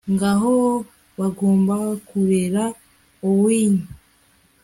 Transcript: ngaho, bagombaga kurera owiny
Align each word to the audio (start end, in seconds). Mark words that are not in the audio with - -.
ngaho, 0.13 0.55
bagombaga 1.19 1.91
kurera 2.07 2.63
owiny 3.27 3.81